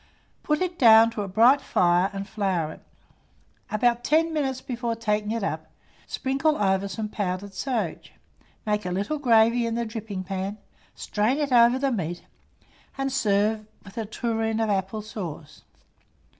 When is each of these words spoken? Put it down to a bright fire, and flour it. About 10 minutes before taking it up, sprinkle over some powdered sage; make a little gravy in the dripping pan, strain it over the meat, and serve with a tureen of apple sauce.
Put 0.41 0.63
it 0.63 0.79
down 0.79 1.11
to 1.11 1.21
a 1.21 1.27
bright 1.27 1.61
fire, 1.61 2.09
and 2.11 2.27
flour 2.27 2.71
it. 2.71 2.81
About 3.69 4.03
10 4.03 4.33
minutes 4.33 4.59
before 4.59 4.95
taking 4.95 5.29
it 5.29 5.43
up, 5.43 5.67
sprinkle 6.07 6.55
over 6.57 6.87
some 6.87 7.07
powdered 7.07 7.53
sage; 7.53 8.11
make 8.65 8.83
a 8.83 8.89
little 8.91 9.19
gravy 9.19 9.67
in 9.67 9.75
the 9.75 9.85
dripping 9.85 10.23
pan, 10.23 10.57
strain 10.95 11.37
it 11.37 11.51
over 11.51 11.77
the 11.77 11.91
meat, 11.91 12.23
and 12.97 13.11
serve 13.13 13.67
with 13.85 13.95
a 13.95 14.07
tureen 14.07 14.59
of 14.59 14.71
apple 14.71 15.03
sauce. 15.03 15.61